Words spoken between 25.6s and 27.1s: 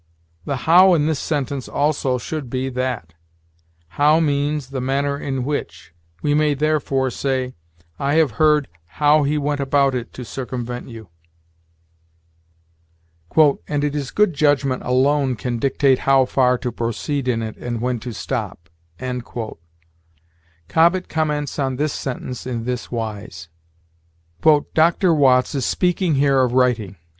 speaking here of writing.